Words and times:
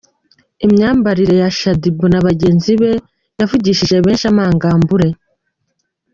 Imyambarire 0.65 1.35
ya 1.41 1.49
Shaddy 1.57 1.89
Boo 1.95 2.09
na 2.11 2.19
bagenzi 2.27 2.71
be 2.81 2.91
yavugishije 3.39 3.95
benshi 4.05 4.25
amangambure. 4.31 5.07